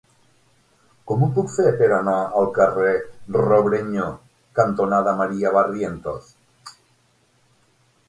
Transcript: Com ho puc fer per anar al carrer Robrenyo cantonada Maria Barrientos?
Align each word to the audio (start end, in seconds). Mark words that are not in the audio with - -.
Com 1.11 1.25
ho 1.25 1.29
puc 1.35 1.51
fer 1.55 1.73
per 1.81 1.89
anar 1.97 2.15
al 2.41 2.49
carrer 2.57 2.95
Robrenyo 3.37 4.09
cantonada 4.63 5.17
Maria 5.23 5.57
Barrientos? 5.61 6.37